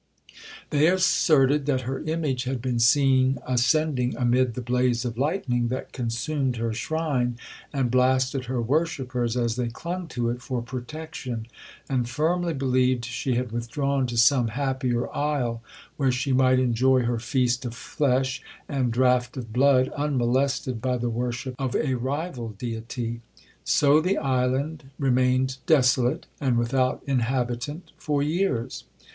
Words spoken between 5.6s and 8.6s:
that consumed her shrine and blasted her